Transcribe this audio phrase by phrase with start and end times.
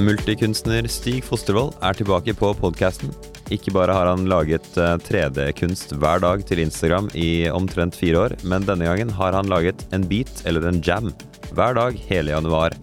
[0.00, 3.10] Multikunstner Stig Fostervold er tilbake på podkasten.
[3.52, 4.64] Ikke bare har han laget
[5.04, 9.84] 3D-kunst hver dag til Instagram i omtrent fire år, men denne gangen har han laget
[9.92, 11.10] en beat, eller en jam,
[11.52, 12.76] hver dag hele januar.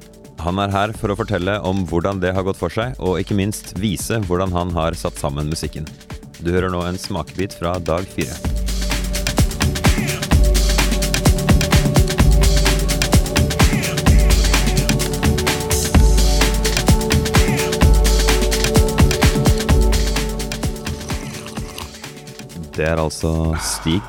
[0.43, 3.39] Han er her for å fortelle om hvordan det har gått for seg, og ikke
[3.39, 5.89] minst vise hvordan han har satt sammen musikken.
[6.43, 8.66] Du hører nå en smakebit fra dag fire.
[22.77, 24.05] Det er altså Stig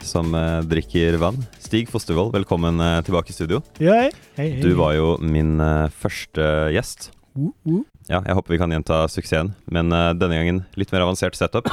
[0.00, 1.36] som eh, drikker vann.
[1.60, 3.58] Stig Fostervold, velkommen eh, tilbake i studio.
[3.76, 4.06] Ja, hei.
[4.38, 4.46] Hei.
[4.62, 7.10] Du var jo min eh, første gjest.
[7.36, 7.82] Uh, uh.
[8.08, 11.68] Ja, jeg håper vi kan gjenta suksessen, men eh, denne gangen litt mer avansert setup.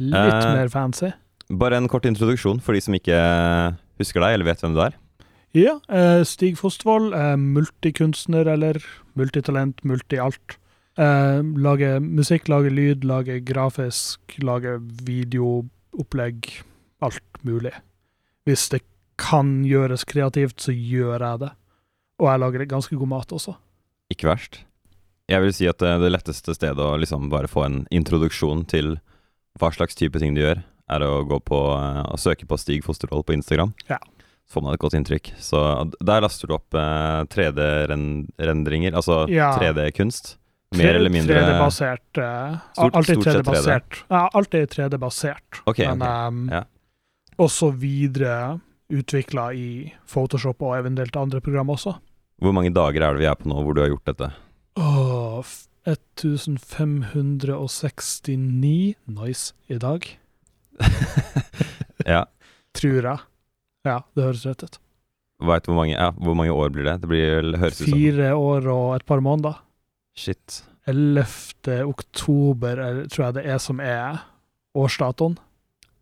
[0.00, 1.12] Litt Eh, mer fancy.
[1.52, 4.80] Bare en kort introduksjon for de som ikke eh, husker deg eller vet hvem du
[4.86, 4.96] er.
[5.52, 8.80] Ja, eh, Stig Fostervold eh, multikunstner, eller
[9.20, 10.56] multitalent, multi-alt.
[11.00, 14.76] Eh, lage musikk, lage lyd, lage grafisk, lage
[15.06, 16.50] videoopplegg.
[17.02, 17.72] Alt mulig.
[18.46, 18.82] Hvis det
[19.20, 21.52] kan gjøres kreativt, så gjør jeg det.
[22.22, 23.56] Og jeg lager ganske god mat også.
[24.12, 24.60] Ikke verst.
[25.30, 28.96] Jeg vil si at det, det letteste stedet å liksom bare få en introduksjon til
[29.60, 30.62] hva slags type ting du gjør,
[30.92, 33.72] er å gå på eh, og søke på Stig Fostervold på Instagram.
[33.88, 33.98] Ja.
[34.44, 35.32] Så får man et godt inntrykk.
[35.40, 35.58] Så
[36.04, 39.54] der laster du opp eh, 3D-rendringer, altså Ja.
[39.56, 40.36] 3D-kunst.
[40.78, 42.18] Mer eller mindre 3D-basert.
[42.18, 43.32] Uh, Stort- alltid 3D.
[43.42, 44.04] 3D-basert.
[44.08, 45.62] Ja, alltid 3D-basert.
[45.66, 46.26] Okay, Men okay.
[46.28, 46.62] Um, Ja.
[47.38, 48.60] også videre
[48.92, 51.94] utvikla i Photoshop og eventuelt andre program også.
[52.42, 54.32] Hvor mange dager er det vi er på nå hvor du har gjort dette?
[54.76, 55.42] Oh,
[57.52, 60.06] 1569 nice i dag,
[62.06, 62.24] Ja.
[62.74, 63.18] tror jeg.
[63.86, 64.78] Ja, det høres rett ut.
[65.42, 66.96] Veit hvor mange, ja, hvor mange år blir det?
[67.02, 69.54] Det blir, høres ut som Fire år og et par måneder.
[70.18, 70.62] Shit.
[70.90, 71.86] 11.
[71.86, 74.22] oktober er, tror jeg det er som er
[74.76, 75.38] årsdatoen.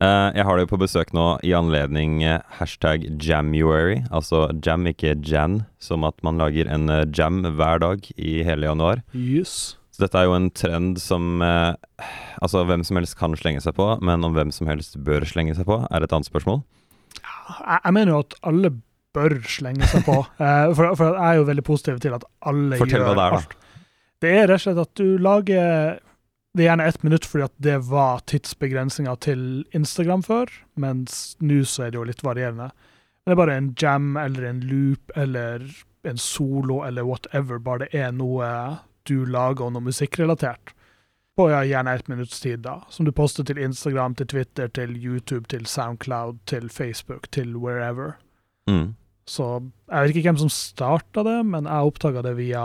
[0.00, 3.98] Uh, jeg har deg på besøk nå i anledning eh, hashtag Jamuary.
[4.08, 8.70] Altså jam, ikke jan, som at man lager en eh, jam hver dag i hele
[8.70, 9.02] januar.
[9.12, 9.76] Yes.
[9.92, 11.76] Så dette er jo en trend som uh,
[12.40, 15.52] Altså, hvem som helst kan slenge seg på, men om hvem som helst bør slenge
[15.58, 16.62] seg på, er et annet spørsmål.
[17.20, 18.70] Jeg, jeg mener jo at alle
[19.12, 20.22] bør slenge seg på.
[20.40, 23.26] uh, for, for jeg er jo veldig positiv til at alle Fortell gjør hva det
[23.26, 23.66] er, da.
[24.20, 26.00] Det er rett og slett at du lager
[26.56, 29.42] Det er gjerne ett minutt fordi at det var tidsbegrensninga til
[29.76, 32.72] Instagram før, mens nå så er det jo litt varierende.
[33.22, 35.62] Det er bare en jam eller en loop eller
[36.02, 38.50] en solo eller whatever, bare det er noe
[39.06, 40.74] du lager og noe musikkrelatert.
[41.38, 42.80] På ja, gjerne ett minutts tid, da.
[42.90, 48.18] Som du poster til Instagram, til Twitter, til YouTube, til Soundcloud, til Facebook, til wherever.
[48.66, 48.94] Mm.
[49.28, 52.64] Så jeg vet ikke hvem som starta det, men jeg oppdaga det via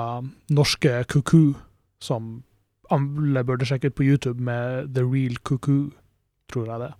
[0.53, 1.55] norske Kuku,
[2.03, 2.43] som
[2.93, 5.91] alle burde sjekke ut på YouTube med The Real Kuku,
[6.51, 6.91] tror jeg det.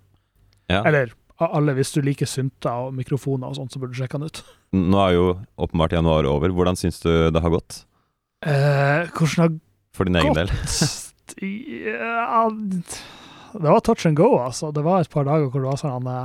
[0.72, 0.82] Ja.
[0.82, 4.30] Eller alle, hvis du liker synter og mikrofoner og sånt, så burde du sjekke den
[4.30, 4.42] ut.
[4.92, 5.26] Nå er jo
[5.60, 6.54] åpenbart januar over.
[6.54, 7.82] Hvordan syns du det har gått?
[8.46, 9.60] Eh, hvordan
[9.96, 10.52] For din har egen del?
[11.42, 12.46] Ja,
[13.56, 14.70] det var touch and go, altså.
[14.74, 16.20] Det var et par dager hvor det var sånn Det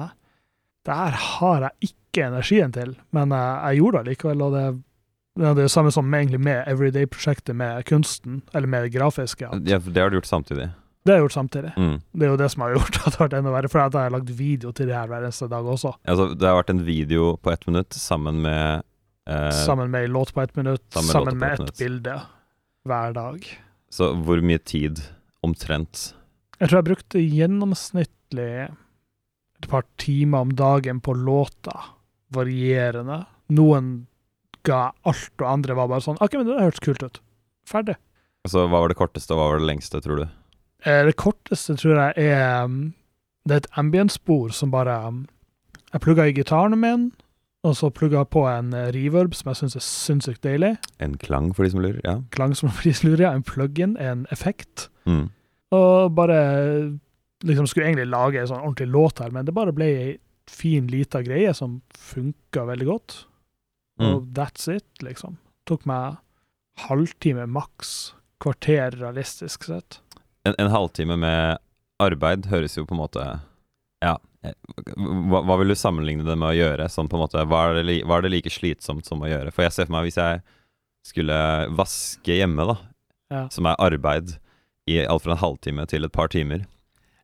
[0.92, 4.42] Der har jeg ikke energien til, men eh, jeg gjorde det likevel.
[4.42, 4.66] Og det,
[5.40, 9.48] det er det samme som egentlig med Everyday-prosjektet med kunsten, eller med det grafiske.
[9.48, 10.70] Ja, det har du gjort samtidig.
[11.02, 11.72] Det har jeg gjort samtidig.
[11.78, 11.96] Mm.
[12.14, 13.96] Det er jo det som har gjort at det har vært enda verre, for jeg
[13.98, 15.96] har lagd video til det her hver eneste dag også.
[16.06, 18.84] Altså, det har vært en video på ett minutt sammen med
[19.30, 22.20] eh, Sammen med en låt på ett minutt, sammen med sammen med ett et bilde
[22.86, 23.50] hver dag.
[23.92, 25.02] Så hvor mye tid
[25.44, 26.12] omtrent?
[26.60, 28.52] Jeg tror jeg brukte gjennomsnittlig
[29.62, 31.74] et par timer om dagen på låta.
[32.36, 33.24] Varierende.
[33.52, 33.92] Noen
[34.68, 37.20] ga alt, og andre var bare sånn OK, men det hørtes kult ut.
[37.68, 37.96] Ferdig.
[38.46, 40.28] Altså, Hva var det korteste, og hva var det lengste, tror du?
[40.86, 42.94] Eh, Det korteste tror jeg er um,
[43.46, 45.20] Det er et ambient-spor som bare um,
[45.94, 47.12] Jeg plugga i gitaren min,
[47.64, 50.72] og så plugga på en eh, reverb som jeg syns er sinnssykt deilig.
[51.00, 52.00] En klang, for de som lurer?
[52.06, 52.16] Ja.
[52.34, 52.70] Klang som
[53.06, 53.34] lurer, ja.
[53.36, 54.88] en plug-in, en effekt.
[55.06, 55.28] Mm.
[55.78, 56.40] Og bare
[57.46, 60.12] liksom skulle egentlig lage en sånn ordentlig låt her, men det bare ble ei
[60.50, 63.26] fin, lita greie som funka veldig godt.
[64.00, 64.34] Og Mm.
[64.34, 65.38] that's it, liksom.
[65.66, 66.18] Tok meg
[66.88, 68.14] halvtime maks.
[68.42, 70.00] Kvarter realistisk sett.
[70.46, 71.60] En, en halvtime med
[72.02, 73.26] arbeid høres jo på en måte
[74.02, 74.18] Ja.
[74.44, 74.54] eh,
[74.98, 76.88] Hva, hva vil du sammenligne det med å gjøre?
[76.90, 79.52] Sånn på en måte, hva er, det, hva er det like slitsomt som å gjøre?
[79.54, 80.42] For jeg ser for meg hvis jeg
[81.06, 81.38] skulle
[81.78, 82.78] vaske hjemme, da,
[83.30, 83.48] Ja.
[83.50, 84.40] som er arbeid
[84.90, 86.66] i alt fra en halvtime til et par timer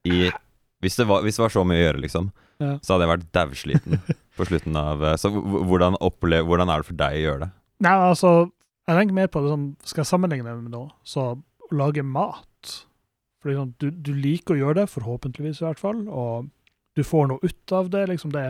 [0.05, 0.29] i,
[0.81, 2.77] hvis, det var, hvis det var så mye å gjøre, liksom, Ja.
[2.81, 3.99] så hadde jeg vært dausliten
[4.37, 7.49] på slutten av eh, Så hvordan, opplev, hvordan er det for deg å gjøre det?
[7.85, 8.31] Nei, altså
[8.87, 12.01] Jeg tenker mer på det som Skal jeg sammenligne det med noe, så å lage
[12.01, 12.71] mat
[13.43, 16.49] For liksom, du, du liker å gjøre det, forhåpentligvis i hvert fall, og
[16.97, 18.07] du får noe ut av det.
[18.09, 18.47] liksom Det,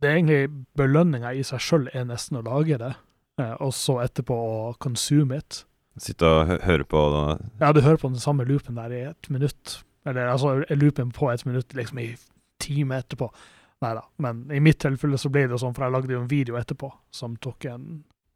[0.00, 2.94] det er egentlig belønninga i seg sjøl er nesten å lage det,
[3.42, 5.66] eh, og så etterpå å consume it.
[6.00, 7.02] Sitte og høre på
[7.60, 9.82] Ja, du hører på den samme loopen der i et minutt.
[10.08, 12.14] Eller altså loopen på et minutt liksom i
[12.60, 13.30] time etterpå.
[13.80, 14.04] Nei da.
[14.20, 16.92] Men i mitt tilfelle så ble det sånn, for jeg lagde jo en video etterpå
[17.14, 17.86] som tok en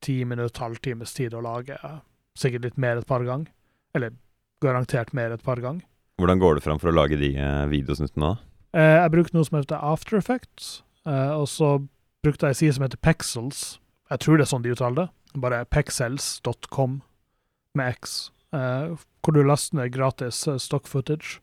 [0.05, 1.77] ti minutt, halvtimes tid å lage.
[2.39, 3.53] Sikkert litt mer et par ganger.
[3.97, 4.17] Eller
[4.65, 5.85] garantert mer et par ganger.
[6.21, 8.35] Hvordan går det fram for å lage de eh, videosnuttene?
[8.35, 8.55] da?
[8.75, 11.77] Eh, jeg brukte noe som heter After Effects, eh, og så
[12.25, 13.63] brukte jeg en side som heter Pexels.
[14.13, 15.09] Jeg tror det er sånn de uttaler det.
[15.43, 17.01] Bare pexels.com
[17.75, 21.41] med X, eh, hvor du laster ned gratis stock footage.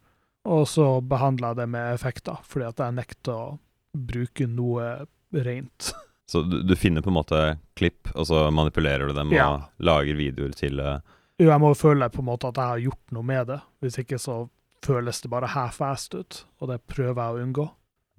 [0.50, 3.60] Og så behandler jeg det med effekter, fordi at jeg nekter å
[3.94, 5.06] bruke noe
[5.36, 5.92] rent.
[6.32, 7.40] Så du, du finner på en måte
[7.76, 9.50] klipp, og så manipulerer du dem Ja.
[9.52, 11.02] og lager videoer til uh...
[11.42, 13.58] Jo, jeg må føle på en måte at jeg har gjort noe med det.
[13.84, 14.38] Hvis ikke så
[14.86, 17.66] føles det bare half-assed ut, og det prøver jeg å unngå.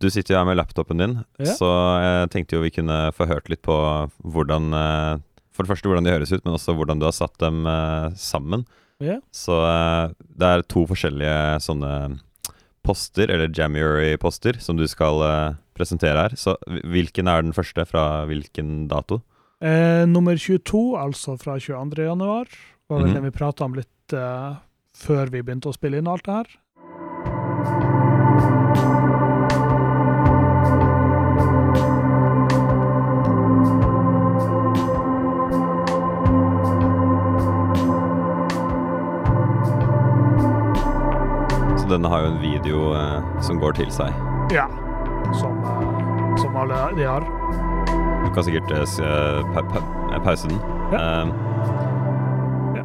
[0.05, 1.55] Du sitter jo her med laptopen din, Ja.
[1.57, 1.71] så
[2.05, 3.79] jeg tenkte jo vi kunne få hørt litt på
[4.21, 5.17] hvordan eh,
[5.57, 8.13] For det første hvordan de høres ut, men også hvordan du har satt dem eh,
[8.21, 8.67] sammen.
[9.03, 9.19] Ja.
[9.35, 11.95] Så eh, det er to forskjellige sånne
[12.83, 16.37] poster, eller January-poster, som du skal eh, presentere her.
[16.39, 19.21] Så hvilken er den første, fra hvilken dato?
[19.63, 22.03] Eh, nummer 22, altså fra 22.
[22.09, 22.51] januar,
[22.89, 23.15] var vel mm -hmm.
[23.15, 24.57] den vi prata om litt eh,
[24.95, 26.49] før vi begynte å spille inn alt det her.
[41.93, 44.15] Denne har jo en video eh, som går til seg.
[44.55, 44.65] Ja.
[45.37, 47.27] Som, eh, som alle de har.
[48.23, 50.61] Du kan sikkert eh, eh, pa pa eh, pause den.
[50.93, 52.85] Ja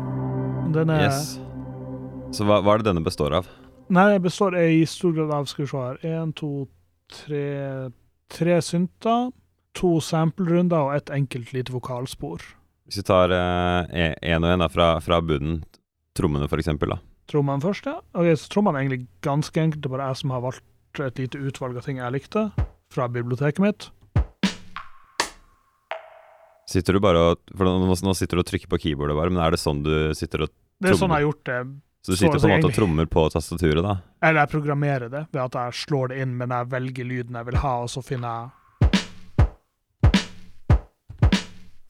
[0.75, 1.37] Den er yes.
[2.35, 3.47] Så hva, hva er det denne består av?
[3.87, 6.67] Nei, Den består i stor grad av Skal vi se her Én, to,
[7.11, 7.91] tre
[8.27, 9.29] Tre synter,
[9.71, 12.43] to sample-runder og ett enkelt lite vokalspor.
[12.83, 15.61] Hvis vi tar én og én fra, fra bunnen,
[16.11, 16.97] trommene for eksempel, da.
[17.27, 17.99] Trommene først, ja.
[18.15, 19.81] Ok, så Trommene er egentlig ganske enkelt.
[19.83, 22.43] Det er bare jeg som har valgt et lite utvalg av ting jeg likte
[22.93, 23.89] fra biblioteket mitt.
[26.67, 29.55] Sitter du bare og For nå, sitter du og trykker på keyboardet bare, men er
[29.55, 30.63] det sånn du sitter og trommer?
[30.83, 31.59] Det er sånn jeg har gjort det.
[32.07, 33.95] Så du sitter på en måte og trommer på tastaturet, da?
[34.23, 37.49] Eller jeg programmerer det ved at jeg slår det inn, men jeg velger lyden jeg
[37.49, 38.53] vil ha, og så finner jeg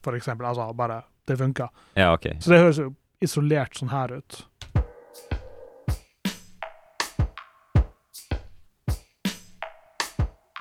[0.02, 0.46] For eksempel.
[0.48, 1.68] Altså, bare Det funka.
[1.94, 2.30] Ja, ok.
[2.40, 4.38] Så det høres jo isolert sånn her ut.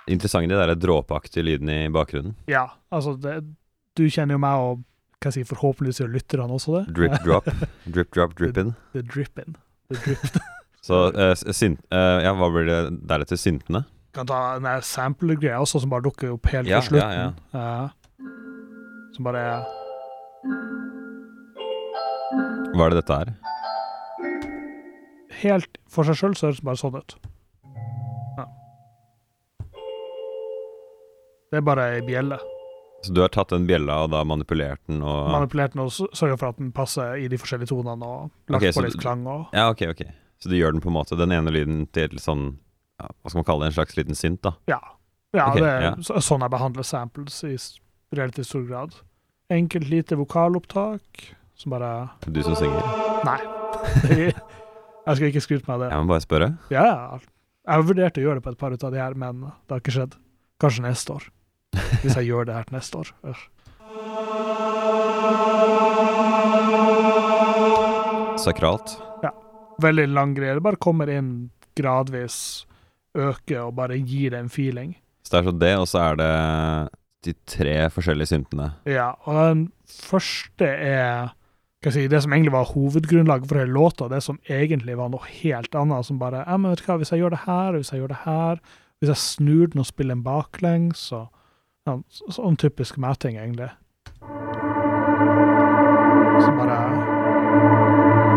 [0.07, 2.35] Interessant de der dråpeaktige lydene i bakgrunnen.
[2.47, 3.41] Ja, altså det,
[3.97, 4.83] Du kjenner jo meg og
[5.17, 6.83] hva jeg sier, forhåpentligvis gjør lytterne også det.
[6.95, 7.47] Drip drop,
[7.89, 8.75] drip drop, drip in.
[8.93, 9.57] The drip-in.
[9.91, 10.41] The drip.
[10.87, 13.39] Så uh, sint, uh, eh, Ja, hva blir det deretter?
[13.39, 13.83] Syntene?
[14.17, 17.11] kan ta en der sample-greia også, som bare dukker opp helt Ja, på slutten.
[17.13, 17.89] ja, Eh,
[19.13, 19.61] som bare er
[22.73, 23.33] Hva er det dette er?
[25.41, 27.15] Helt for seg sjøl så høres det bare sånn ut.
[31.51, 32.37] Det er bare ei bjelle.
[33.05, 36.37] Så du har tatt den bjella og da manipulert den og Manipulert den og sørga
[36.39, 39.53] for at den passer i de forskjellige tonene, og lagt okay, på litt klang og
[39.55, 40.01] Ja, ok, ok.
[40.41, 42.57] Så du gjør den på en måte Den ene lyden til sånn
[42.97, 43.71] ja, Hva skal man kalle det?
[43.71, 44.55] En slags liten synt, da?
[44.69, 44.79] Ja.
[45.37, 45.93] ja okay, det er ja.
[46.09, 47.55] så- sånn jeg behandler samples i
[48.17, 48.97] relativt stor grad.
[49.53, 52.83] Enkelt lite vokalopptak som bare Du som synger?
[53.27, 53.39] Nei.
[55.07, 55.89] jeg skal ikke skryte meg av det.
[55.93, 56.51] Jeg må bare spørre.
[56.73, 57.19] Ja, ja.
[57.67, 59.75] Jeg har vurdert å gjøre det på et par ut av de her, men det
[59.75, 60.15] har ikke skjedd.
[60.63, 61.25] Kanskje neste år.
[62.03, 63.11] Hvis jeg gjør det her til neste år.
[68.41, 68.97] Sakralt.
[69.81, 70.55] Veldig lang greie.
[70.57, 72.65] Det bare kommer inn gradvis,
[73.17, 74.95] øker og bare gir det en feeling.
[75.21, 76.31] Så det er så det, og så er det
[77.27, 78.71] de tre forskjellige syntene.
[78.89, 81.33] Ja, og den første er
[81.91, 85.75] si, det som egentlig var hovedgrunnlaget for hele låta, det som egentlig var noe helt
[85.77, 88.01] annet, som bare ja, men vet du hva, Hvis jeg gjør det her, hvis jeg
[88.01, 88.61] gjør det her,
[88.99, 91.27] hvis jeg snur den og spiller en baklengs og
[91.87, 93.69] Sånn typisk meg-ting, egentlig.
[96.43, 96.77] Så bare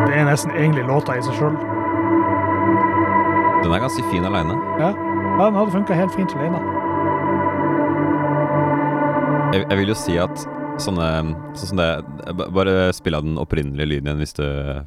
[0.08, 1.56] Det er nesten egentlig låta i seg sjøl.
[3.60, 4.54] Den er ganske fin aleine.
[4.80, 6.60] Ja, den hadde funka helt fint alene.
[9.50, 10.42] Jeg, jeg vil jo si at
[10.80, 11.06] sånne
[11.58, 11.88] Sånn som det
[12.54, 14.44] Bare spill av den opprinnelige lyden igjen hvis du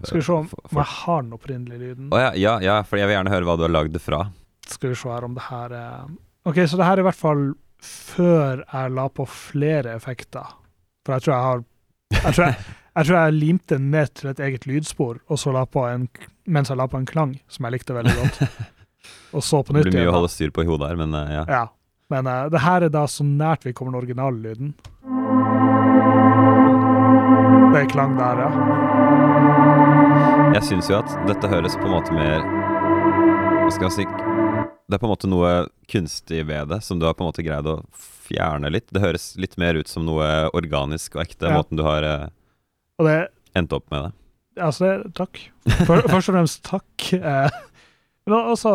[0.08, 2.08] Skal vi se om for- for- jeg har den opprinnelige lyden.
[2.15, 4.22] Å ja, ja, ja, for jeg vil gjerne høre hva du har lagd det fra.
[4.65, 6.05] Skal vi se her om det her er
[6.46, 10.55] Ok, så det her er i hvert fall før jeg la på flere effekter.
[11.05, 11.63] For jeg tror jeg har
[12.13, 12.55] Jeg tror jeg,
[12.93, 16.07] Jeg tror jeg limte den ned til et eget lydspor, og så la på en,
[16.45, 18.43] mens jeg la på en klang som jeg likte veldig godt.
[19.33, 20.11] Og så på Det blir mye igjen.
[20.13, 21.43] å holde styr på i hodet her, men eh, ja.
[21.49, 21.63] Ja.
[22.13, 24.75] Men uh, det her er da så nært vi kommer den originale lyden.
[27.73, 28.49] Det er klang der, ja.
[30.53, 34.05] Jeg syns jo at dette høres på en måte mer Hva skal jeg si
[34.89, 35.51] Det er på en måte noe
[35.89, 37.77] kunstig ved det, som du har på en måte greid å
[38.27, 38.89] fjerne litt.
[38.93, 41.57] Det høres litt mer ut som noe organisk og ekte, Ja.
[41.59, 42.27] måten du har eh,
[43.03, 43.17] det
[43.55, 44.11] endt opp med det.
[44.63, 45.39] Altså, takk.
[45.87, 47.07] For, først og fremst takk.
[47.13, 47.49] Eh,
[48.27, 48.73] men også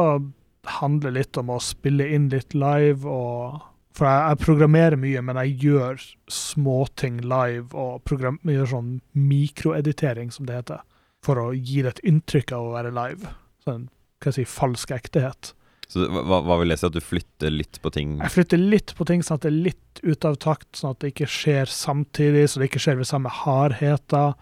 [0.81, 3.63] handler litt om å spille inn litt live og
[3.99, 10.47] For jeg, jeg programmerer mye, men jeg gjør småting live og gjør sånn mikroeditering, som
[10.47, 10.85] det heter,
[11.27, 13.33] for å gi det et inntrykk av å være live.
[13.67, 13.89] Sånn,
[14.23, 15.51] hva jeg si, falsk ektehet.
[15.89, 18.19] Så hva, hva vil det si at du flytter litt på ting?
[18.21, 21.01] Jeg flytter litt på ting sånn at det er litt ute av takt, sånn at
[21.01, 24.35] det ikke skjer samtidig, så det ikke skjer ved samme hardheter.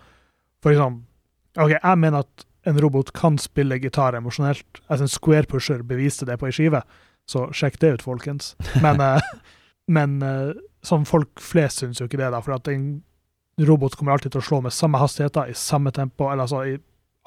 [0.65, 1.05] For eksempel,
[1.63, 4.81] ok, jeg mener at en robot kan spille gitar emosjonelt.
[4.89, 6.83] Altså en square pusher beviste det på ei skive,
[7.31, 8.55] så sjekk det ut, folkens.
[8.83, 9.31] Men, eh,
[9.97, 10.19] men
[10.87, 12.89] sånn folk flest syns jo ikke det, da, for at en
[13.63, 16.65] robot kommer alltid til å slå med samme hastigheter, i samme tempo, eller altså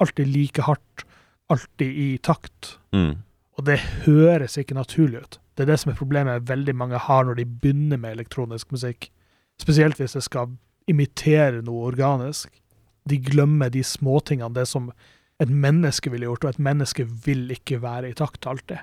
[0.00, 1.04] alltid like hardt,
[1.50, 2.76] alltid i takt.
[2.94, 3.16] Mm.
[3.60, 3.76] Og det
[4.06, 5.38] høres ikke naturlig ut.
[5.52, 9.10] Det er det som er problemet veldig mange har når de begynner med elektronisk musikk.
[9.60, 10.54] Spesielt hvis det skal
[10.88, 12.48] imitere noe organisk.
[13.04, 14.88] De glemmer de småtingene, det som
[15.40, 18.80] et menneske ville gjort, og et menneske vil ikke være i takt alltid.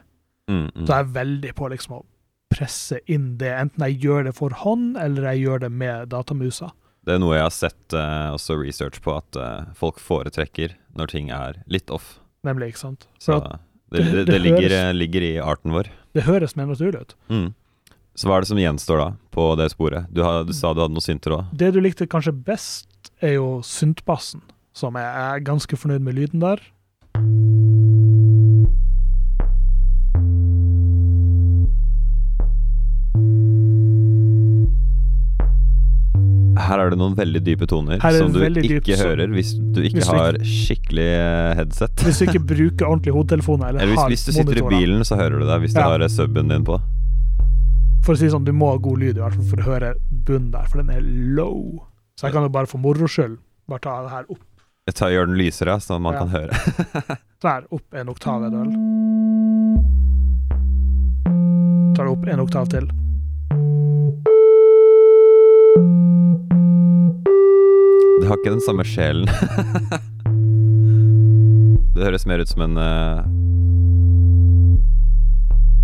[0.49, 0.85] Mm, mm.
[0.85, 2.03] Så jeg er veldig på liksom å
[2.53, 6.69] presse inn det, enten jeg gjør det for hånd, eller jeg gjør det med datamusa.
[7.07, 11.13] Det er noe jeg har sett eh, også research på, at eh, folk foretrekker når
[11.13, 12.19] ting er litt off.
[12.47, 13.09] Nemlig, ikke sant?
[13.17, 15.87] Så For at det, det, det- ligger, høres- eh, ligger i arten vår.
[16.13, 17.15] det høres mer naturlig ut.
[17.29, 17.53] Mm.
[18.17, 20.07] Så hva er det som gjenstår da, på det sporet?
[20.11, 21.51] Du, har, du sa du hadde noen synter òg.
[21.53, 22.87] Det du likte kanskje best,
[23.21, 24.41] er jo syntbassen,
[24.73, 26.57] som jeg er ganske fornøyd med lyden der.
[36.67, 39.79] Her er det noen veldig dype toner er som du ikke dyp, hører hvis du
[39.87, 42.03] ikke Hvis har ikke- skikkelig eh, headset.
[42.03, 45.15] Hvis du ikke bruker ordentlig hodetelefoner eller, Eller hvis, hvis du sitter i bilen, så
[45.19, 45.59] hører du det.
[45.63, 46.79] Hvis du har eh, suben din på.
[48.05, 49.93] For å si sånn, du må ha god lyd i hvert fall for å høre
[50.27, 51.01] bunnen der, for den er
[51.35, 51.83] low.
[52.19, 54.43] Så jeg kan jo bare for moro skyld bare ta det her opp.
[54.87, 56.19] Jeg tar, gjør den lysere, så man Ja.
[56.19, 57.17] kan høre.
[57.43, 58.71] Der, opp en oktav er det vel.
[61.93, 62.87] Tar det opp en oktav til.
[68.27, 69.27] Det har ikke den samme sjelen.
[71.95, 73.21] det høres mer ut som en eh,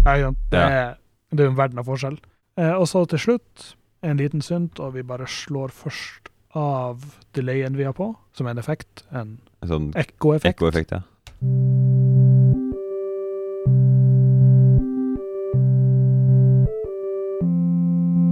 [0.03, 0.33] Ja, ikke?
[0.51, 0.65] Det, Ja.
[0.81, 0.89] er,
[1.31, 2.17] det er en verden av forskjell.
[2.59, 3.69] Eh, og så til slutt
[4.03, 6.27] en liten synt, og vi bare slår først
[6.59, 9.05] av delayen vi har på, som er en effekt.
[9.15, 10.59] En sånn ekkoeffekt.
[10.59, 10.99] ekkoeffekt, ja.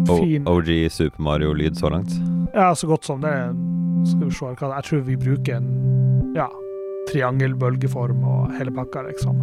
[0.07, 0.47] Fin.
[0.47, 2.11] OG Super Mario-lyd så langt.
[2.53, 3.29] Ja, så godt som det.
[3.29, 3.70] er-
[4.05, 5.69] Skal vi se hva Jeg tror vi bruker en
[6.35, 6.47] ja,
[7.09, 9.41] triangelbølgeform og hele pakka, liksom.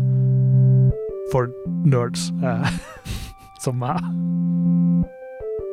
[1.32, 1.50] For
[1.84, 2.70] nerds eh,
[3.64, 4.02] som meg.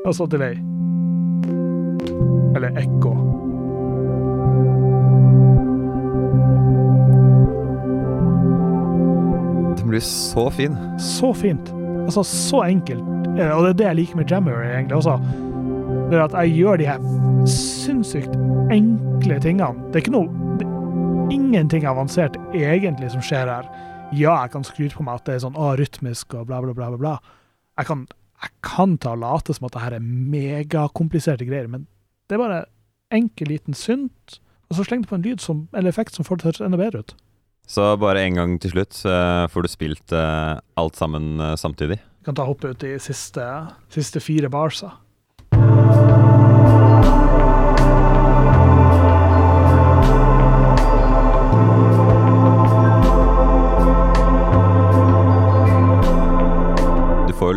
[0.05, 0.59] Og så delay.
[2.55, 3.15] Eller ekko.
[9.77, 10.77] Den blir så fin.
[10.99, 11.73] Så fint.
[12.05, 13.03] Altså, så enkelt.
[13.39, 15.19] Eh, Og det er det jeg liker med Jammer, egentlig også.
[16.05, 17.05] Det er at jeg gjør de her
[17.49, 18.33] sinnssykt
[18.73, 19.87] enkle tingene.
[19.89, 20.67] Det er ikke noe det
[21.33, 23.65] Ingenting avansert egentlig som skjer her.
[24.13, 26.91] Ja, jeg kan skryte på meg at det er sånn rytmisk og bla, bla, bla.
[26.93, 27.13] bla, bla.
[27.79, 28.03] Jeg kan,
[28.43, 31.87] jeg kan ta og late som at det her er megakompliserte greier, men
[32.29, 32.59] det er bare
[33.15, 34.37] enkel, liten synt,
[34.69, 36.69] og så sleng det på en lyd som, eller effekt som får det til å
[36.69, 37.15] enda bedre ut.
[37.65, 41.97] Så bare en gang til slutt uh, får du spilt uh, alt sammen uh, samtidig.
[42.21, 43.41] Du kan ta hoppe ut i siste,
[43.93, 44.93] siste fire barsa.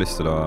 [0.08, 0.40] Lyst til å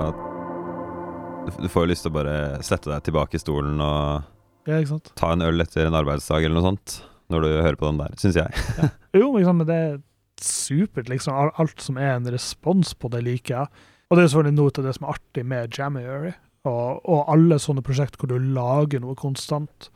[1.62, 4.80] Du får jo lyst til å bare sette deg tilbake i stolen og Ja,
[5.18, 6.96] ta en øl etter en arbeidsdag eller noe sånt.
[7.34, 8.64] Når du hører på den der, syns jeg.
[9.22, 9.94] Jo, liksom, det er
[10.42, 11.54] supert, liksom.
[11.62, 13.86] Alt som er en respons på det, liker jeg.
[14.10, 16.34] Og det er selvfølgelig noe av det som er artig med January,
[16.70, 19.90] og, og alle sånne prosjekt hvor du lager noe konstant.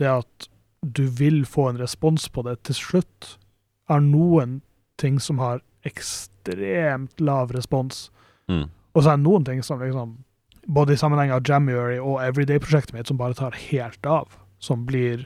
[0.00, 0.48] Det at
[0.80, 3.36] du vil få en respons på det til slutt,
[3.92, 4.60] er noen
[5.00, 8.08] ting som har ekstremt lav respons.
[8.48, 8.68] Mm.
[8.96, 10.16] Og så er det noen ting som liksom
[10.66, 14.32] Både i sammenheng av Jamuary og Everyday-prosjektet mitt som bare tar helt av.
[14.58, 15.20] Som blir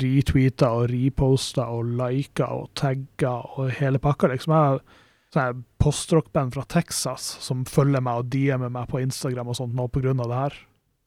[0.00, 4.32] retweeta og reposta og lika og tagga og hele pakka.
[4.32, 4.54] liksom.
[4.56, 4.80] Jeg
[5.36, 9.86] sånn postrock-band fra Texas som følger meg og DM-er meg på Instagram og sånt nå
[9.92, 10.58] på grunn av det her.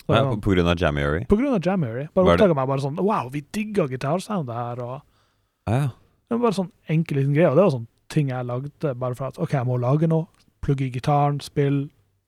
[0.05, 1.25] Så, Ja, på, på grunn av Jamuary?
[1.25, 2.07] på grunn av Jamuary.
[2.15, 4.79] Bare oppdaga meg bare sånn Wow, vi digga gitarsoundet her.
[4.79, 5.01] og
[5.67, 5.87] Ah, ja.
[6.29, 7.49] Det var bare sånn enkel liten greie.
[7.49, 10.27] Og det var sånn ting jeg lagde bare for at OK, jeg må lage noe.
[10.65, 11.85] Plugge i gitaren, spill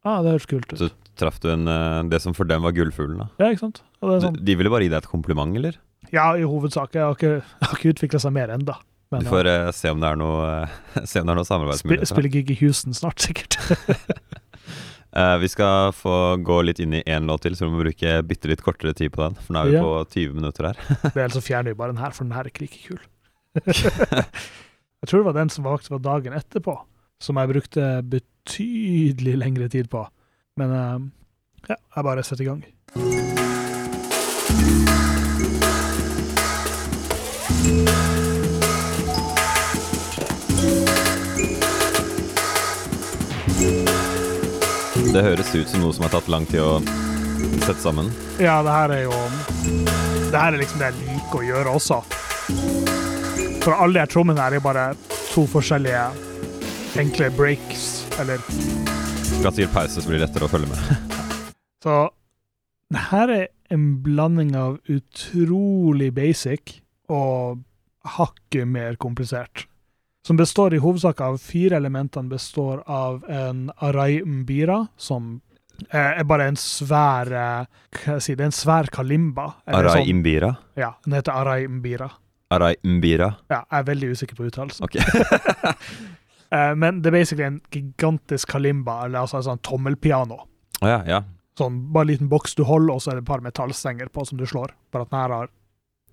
[0.07, 0.79] Ah, det høres kult ut.
[0.79, 0.87] Så
[1.19, 3.27] traff du en, eh, det som for dem var gullfuglen, da?
[3.41, 3.81] Ja, ikke sant?
[3.99, 5.79] Sånn, de ville bare gi deg et kompliment, eller?
[6.13, 6.93] ja, i hovedsak.
[6.95, 8.75] Jeg har ikke, jeg har ikke utvikla seg mer ennå.
[9.11, 11.43] Men Du får eh, se om det er noe eh, Se om det er noe
[11.43, 12.09] ja, spi, samarbeidsmuligheter.
[12.11, 13.55] spille gig i Houston snart, sikkert.
[15.15, 18.17] uh, vi skal få gå litt inn i én låt til, så vi må bruke
[18.27, 19.39] bitte litt kortere tid på den.
[19.43, 19.83] For nå er vi Ja.
[19.83, 20.81] på 20 minutter her.
[21.13, 23.01] Det er altså fjerner vi bare den her, for den her er ikke like kul.
[23.57, 26.77] jeg tror det var den som var dagen etterpå,
[27.21, 30.05] som jeg brukte betydelig lengre tid på.
[30.57, 30.97] Men eh,
[31.73, 32.65] ja, jeg bare setter i gang.
[45.07, 46.77] Det høres ut som noe som har tatt lang tid å
[47.65, 48.11] sette sammen.
[48.41, 49.17] Ja, det her er jo
[50.29, 51.99] Det her er liksom det jeg liker å gjøre også.
[53.63, 54.91] For alle de trommene her er bare
[55.31, 56.26] to forskjellige
[56.95, 58.37] enkle breaks, eller
[59.39, 60.79] Skal pause, så blir det lettere å følge med.
[61.83, 61.95] Så
[62.93, 66.79] det her er en blanding av utrolig basic
[67.11, 67.59] og
[68.17, 69.67] hakket mer komplisert.
[70.27, 75.37] Som består i hovedsak av fire elementene består av en arai mbira, som
[75.93, 77.67] er bare en svær eh,
[77.99, 79.51] Hva si, det er en svær kalimba.
[79.69, 80.09] Arai sånn.
[80.15, 80.55] Imbira.
[80.79, 82.09] Ja, den heter arai mbira.
[82.49, 83.33] Arai Mbira.
[83.51, 84.87] Ja, jeg er veldig usikker på uttalelsen.
[84.87, 84.95] Ok.
[86.53, 90.41] Eh, men det er basically en gigantisk kalimba, eller altså en sånn tommelpiano.
[90.81, 91.23] Oh, ja, ja.
[91.57, 94.25] Sånn, bare en liten boks du holder, og så er det et par metallstenger på
[94.29, 94.75] som du slår.
[94.93, 95.51] Bare at den her har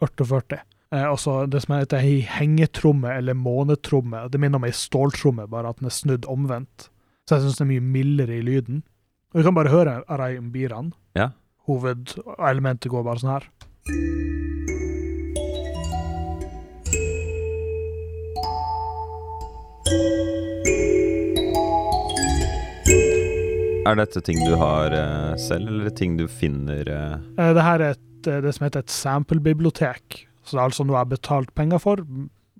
[0.05, 0.63] 48.
[0.95, 4.27] Eh, og så det som heter ei hengetromme, eller månetromme.
[4.33, 6.89] Det minner om ei ståltromme, bare at den er snudd omvendt.
[7.29, 8.83] Så jeg syns det er mye mildere i lyden.
[9.33, 10.93] Og du kan bare høre Arai Mbiran.
[11.19, 11.33] Ja.
[11.69, 14.74] Hovedelementet går bare sånn her.
[23.85, 27.19] Er dette ting du har uh, selv, eller ting du finner uh...
[27.37, 30.25] Det her er et, det som heter et sample-bibliotek.
[30.45, 32.01] Så det er altså noe jeg har betalt penger for.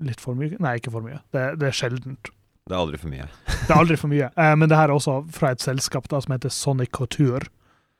[0.05, 0.59] Litt for mye?
[0.61, 1.23] Nei, ikke for mye.
[1.33, 2.29] Det, det er sjeldent.
[2.69, 3.27] Det er aldri for mye.
[3.49, 4.31] Det er aldri for mye.
[4.37, 7.49] Uh, men det her er også fra et selskap da, som heter Sonic Couture,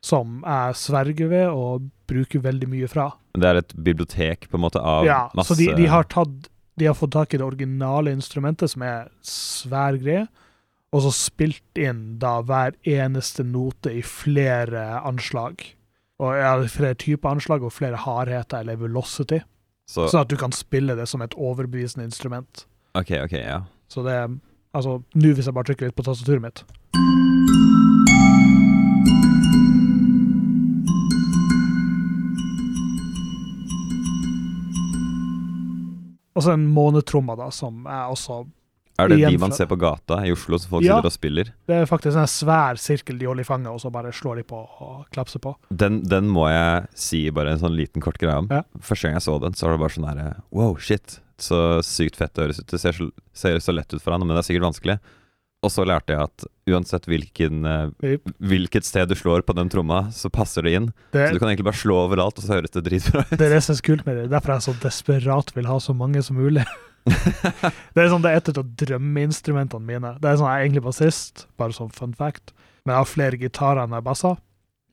[0.05, 3.09] som jeg sverger ved og bruker veldig mye fra.
[3.33, 6.49] Det er et bibliotek på en måte av ja, masse Så de, de, har tatt,
[6.77, 10.27] de har fått tak i det originale instrumentet, som er svær greie,
[10.95, 15.59] og så spilt inn da hver eneste note i flere anslag.
[16.23, 19.41] Og ja, flere typer anslag og flere hardheter eller velocity,
[19.91, 22.63] Så sånn at du kan spille det som et overbevisende instrument.
[22.95, 23.65] OK, OK, ja.
[23.91, 24.17] Så det
[24.75, 26.63] Altså, nå hvis jeg bare trykker litt på tastaturet mitt
[36.35, 38.41] Og så en månetromme, da, som er også
[38.97, 40.95] Er det de man ser på gata i Oslo, som folk Ja.
[40.97, 41.49] sitter og spiller?
[41.67, 44.43] Det er faktisk en svær sirkel de holder i fanget, og så bare slår de
[44.47, 45.55] på og klapser på.
[45.69, 48.47] Den, den må jeg si bare en sånn liten kort greie om.
[48.49, 48.63] Ja.
[48.79, 51.19] Første gang jeg så den, så var det bare sånn herre Wow, shit.
[51.37, 52.67] Så sykt fett det høres ut.
[52.71, 54.99] Det ser så, ser så lett ut for han, men det er sikkert vanskelig.
[55.65, 60.05] Og så lærte jeg at uansett hvilken, eh, hvilket sted du slår på den tromma,
[60.13, 60.91] så passer det inn.
[61.11, 63.35] Det, Så du kan egentlig bare slå overalt, og så høres det dritbra ut.
[63.35, 64.29] det er det som er så kult med det.
[64.29, 66.63] Derfor er jeg så desperat vil ha så mange som mulig.
[67.95, 70.15] Det er sånn, det er et av drømmeinstrumentene mine.
[70.21, 72.53] Det er sånn, Jeg er egentlig bassist, bare som fun fact.
[72.83, 74.35] Men jeg har flere gitarer enn jeg basser.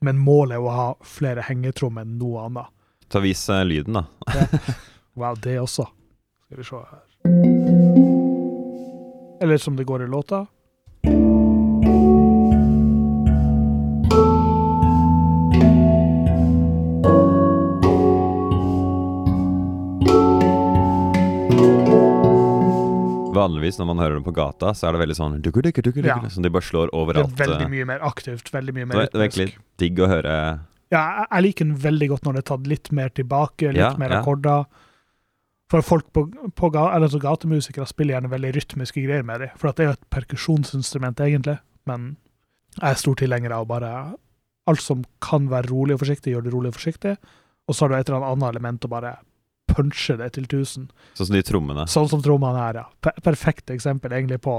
[0.03, 2.69] Men målet er å ha flere hengetrommer enn noe annet.
[3.13, 4.05] Ta vis eh, lyden, da.
[5.13, 5.85] Wow, det også.
[6.47, 7.01] Skal vi se her.
[9.45, 10.47] Eller som det går i låta.
[23.43, 26.05] Vanligvis når man hører dem på gata, så er det veldig sånn dukker, dukker, dukker,
[26.07, 26.15] Ja.
[26.19, 27.35] dukker, Som de bare slår overalt.
[27.35, 27.73] Det er veldig eh.
[27.75, 29.67] mye mer aktivt, veldig mye mer det er egentlig rytmisk.
[29.83, 30.37] digg å høre
[30.93, 33.93] Ja, jeg, liker den veldig godt når det er tatt litt mer tilbake, litt Ja,
[33.97, 34.21] mer ja.
[34.21, 34.65] akkorder.
[35.71, 39.49] For folk på, på ga, eller så gatemusikere spiller gjerne veldig rytmiske greier med dem,
[39.57, 41.55] for det er jo et perkusjonsinstrument egentlig,
[41.89, 42.17] men
[42.77, 43.89] jeg er stor tilhenger av bare
[44.69, 47.15] alt som kan være rolig og forsiktig, gjør det rolig og forsiktig,
[47.67, 49.15] og så har du et eller annet element å bare
[49.73, 50.87] punche det til tusen.
[51.17, 51.85] Sånn som de trommene.
[51.91, 52.87] Sånn som trommene her, ja.
[53.03, 54.55] Per perfekt eksempel egentlig på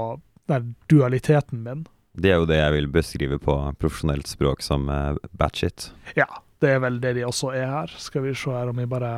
[0.51, 1.85] den dualiteten min.
[2.15, 5.89] Det er jo det jeg vil beskrive på profesjonelt språk som uh, batshit.
[6.15, 6.29] Ja,
[6.63, 7.91] det er vel det de også er her.
[7.99, 9.11] Skal vi se her om vi bare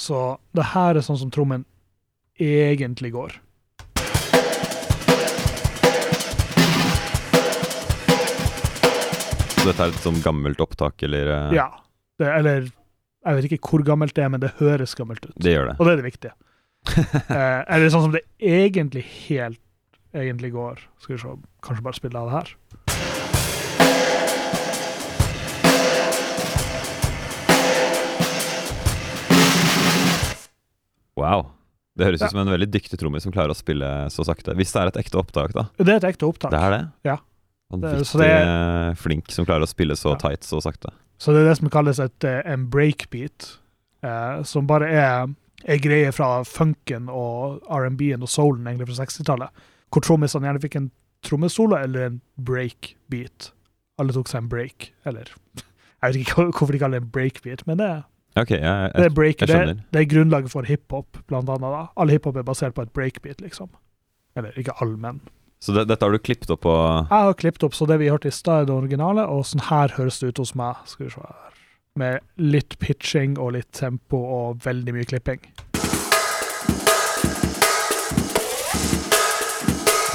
[0.00, 1.66] Så det her er sånn som trommen
[2.40, 3.36] egentlig går.
[9.60, 11.68] Så dette er et sånn gammelt opptak, eller eh, Ja.
[12.16, 12.70] Det, eller
[13.20, 15.34] jeg vet ikke hvor gammelt det er, men det høres gammelt ut.
[15.36, 15.74] Det gjør det.
[15.76, 16.32] Og det er det viktige.
[17.36, 19.60] eh, eller sånn som det egentlig helt
[20.16, 20.80] egentlig går.
[21.04, 21.34] Skal vi se,
[21.66, 22.56] kanskje bare spille av det her.
[31.20, 31.50] Wow.
[31.92, 34.56] Det høres ut som en veldig dyktig trommis som klarer å spille så sakte.
[34.56, 35.68] Hvis det er et ekte opptak, da.
[35.76, 36.54] Det er et ekte opptak.
[36.54, 36.84] Det er det?
[37.10, 37.20] Ja.
[37.70, 40.16] Vanvittig er, flink som klarer å spille så Ja.
[40.16, 40.90] tight så sakte.
[41.20, 43.58] Så det er det som kalles et, eh, en breakbeat,
[44.02, 45.26] eh, som bare er
[45.68, 49.50] ei greie fra funken og R&B-en og soulen egentlig fra 60-tallet,
[49.92, 50.90] hvor trommisene gjerne fikk en
[51.22, 53.50] trommesolo eller en breakbeat.
[54.00, 55.24] Alle tok seg en break, eller
[56.02, 58.04] Jeg vet ikke hvorfor de kaller det en breakbeat, men det, er-
[58.40, 59.36] Ok, jeg, det jeg, er break.
[59.38, 61.60] Det, det er grunnlaget for hiphop, blant annet.
[61.74, 61.86] da.
[61.98, 63.68] All hiphop er basert på et breakbeat, liksom.
[64.36, 65.20] Eller ikke all, men
[65.60, 68.08] Så det, dette har du klippet opp på Jeg har klippet opp, så det vi
[68.08, 70.80] hørte i stad, er det originale, og sånn her høres det ut hos meg.
[70.88, 71.58] Skal vi se her.
[72.00, 75.44] Med litt pitching og litt tempo og veldig mye klipping.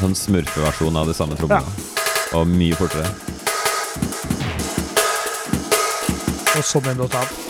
[0.06, 1.86] sånn smurfeversjon av de samme trommene.
[2.36, 3.08] Og mye fortere.
[6.56, 7.42] Og så begynner det å ta av.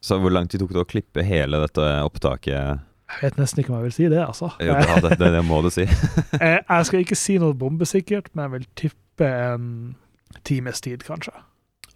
[0.00, 2.89] Så hvor lang tid tok det å klippe hele dette opptaket?
[3.10, 4.52] Jeg vet nesten ikke om jeg vil si det, altså.
[4.62, 5.82] Jo, ja, det, det, det må du si.
[6.40, 9.64] Eh, jeg skal ikke si noe bombesikkert, men jeg vil tippe en
[10.46, 11.32] times tid, kanskje.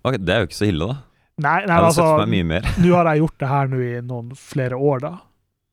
[0.05, 0.96] Ok, Det er jo ikke så ille, da.
[1.44, 2.66] Nei, nei altså, meg mye mer.
[2.83, 5.12] nå har jeg gjort det her nå i noen flere år, da.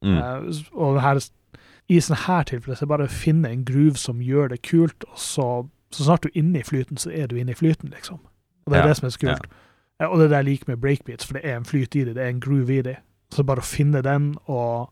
[0.05, 0.15] Mm.
[0.17, 1.19] Uh, og her,
[1.91, 4.61] i sånne her tilfeller så er det bare å finne en groove som gjør det
[4.65, 5.47] kult, og så,
[5.93, 8.21] så snart du er inne i flyten, så er du inne i flyten, liksom.
[8.65, 9.51] Og det er Ja, det som er så kult.
[10.01, 12.05] Eh, Og det er det jeg liker med breakbeats, for det er en flyt i
[12.07, 12.97] det, det er en groove i det.
[13.33, 14.89] Så bare å finne den, og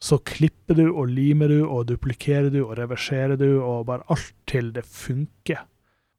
[0.00, 4.32] så klipper du og limer du og duplikerer du og reverserer du, og bare alt
[4.48, 5.60] til det funker.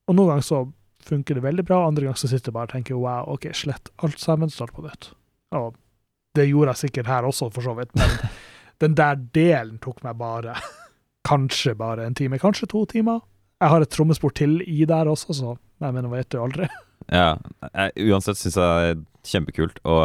[0.08, 0.62] Og noen ganger så
[1.02, 3.90] funker det veldig bra, andre ganger så sitter jeg bare og tenker wow, OK, slett
[4.06, 5.10] alt sammen, start på nytt.
[5.58, 5.74] Og
[6.38, 8.14] det gjorde jeg sikkert her også, for så vidt, men
[8.84, 10.56] den der delen tok meg bare
[11.30, 13.26] kanskje bare en time, kanskje to timer.
[13.62, 16.70] Jeg har et trommespor til i der også, så jeg mener, vet du aldri.
[17.10, 17.36] Ja,
[17.74, 19.82] jeg, uansett syns jeg det er kjempekult.
[19.90, 20.02] Og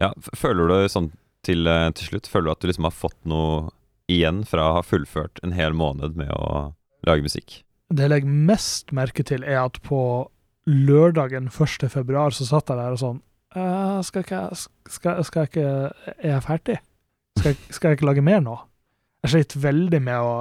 [0.00, 1.10] ja, føler du sånn
[1.46, 3.70] til, eh, til slutt Føler du at du liksom har fått noe
[4.10, 6.72] igjen fra å ha fullført en hel måned med å
[7.06, 7.60] lage musikk?
[7.90, 10.00] Det jeg legger mest merke til, er at på
[10.66, 11.86] lørdagen 1.
[11.90, 13.20] februar så satt jeg der og sånn
[13.56, 14.40] «Øh, skal, ikke,
[14.90, 15.68] skal, skal jeg ikke
[16.18, 16.78] Er jeg ferdig?
[17.38, 18.56] Skal, skal jeg ikke lage mer nå?
[19.24, 20.34] Jeg sliter veldig med å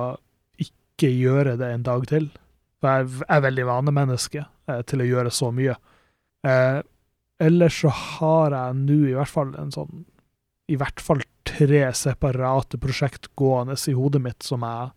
[0.62, 2.28] ikke gjøre det en dag til.
[2.82, 5.78] For jeg er veldig vanemenneske eh, til å gjøre så mye.
[6.46, 6.82] Eh,
[7.46, 10.06] ellers så har jeg nå i hvert fall en sånn
[10.72, 14.90] I hvert fall tre separate prosjekt gående i hodet mitt som jeg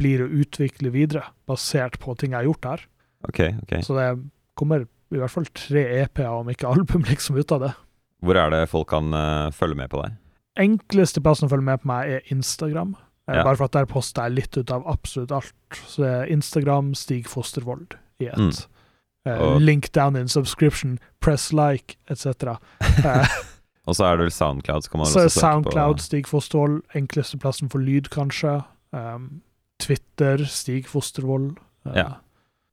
[0.00, 2.84] blir å utvikle videre, basert på ting jeg har gjort her.
[3.28, 3.80] Okay, okay.
[3.86, 4.08] Så det
[4.58, 4.84] kommer
[5.14, 7.72] i hvert fall tre EP-er, om ikke album, liksom ut av det.
[8.24, 10.18] Hvor er det folk kan uh, følge med på deg?
[10.64, 12.94] Enkleste plassen å følge med på meg er Instagram.
[13.28, 13.42] Eh, Ja.
[13.46, 15.54] Bare for at der poster jeg litt ut av absolutt alt.
[15.88, 18.36] Så det er Instagram Stig Fostervold i ett.
[18.36, 18.52] Mm.
[19.24, 22.58] Uh, link down in subscription, press like, etc.
[23.04, 23.38] Eh,
[23.86, 24.86] Og så er det vel Soundcloud.
[24.86, 26.80] Så så er Soundcloud Stig Fostervold.
[26.96, 28.62] Enkleste plassen for lyd, kanskje.
[28.96, 29.42] Um,
[29.82, 31.58] Twitter Stig Fostervold.
[31.84, 32.08] Uh, Ja.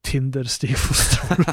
[0.07, 1.45] Tinder Stig Fostervold.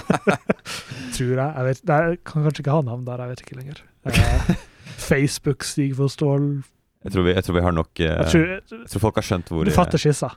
[1.19, 1.53] Tror jeg.
[1.57, 3.83] jeg vet, jeg kan kanskje ikke ha navn der, jeg vet ikke lenger.
[4.07, 4.55] Uh,
[5.11, 6.63] Facebook Stig Fostervold.
[7.05, 8.47] jeg, tror vi, jeg tror vi har nok eh, Jeg tror,
[8.79, 10.31] Jeg tror folk har skjønt hvor du fatter skissa.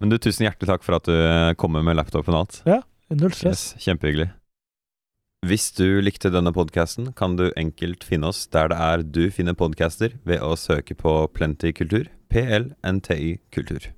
[0.00, 2.62] Men du, tusen hjertelig takk for at du eh, kommer med laptopen og alt.
[2.66, 2.80] Ja,
[3.14, 3.74] Null stress.
[3.74, 4.30] Yes, kjempehyggelig.
[5.44, 9.52] Hvis du likte denne podkasten, kan du enkelt finne oss der det er du finner
[9.52, 12.08] podcaster, ved å søke på Plenty kultur.
[12.32, 13.90] PLNTY kultur.